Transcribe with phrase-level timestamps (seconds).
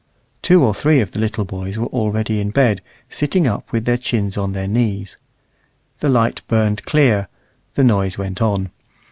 [0.41, 3.99] Two or three of the little boys were already in bed, sitting up with their
[3.99, 5.17] chins on their knees.
[5.99, 7.27] The light burned clear,
[7.75, 8.71] the noise went on.